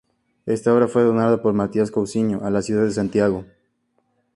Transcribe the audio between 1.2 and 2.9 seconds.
por Matías Cousiño a la ciudad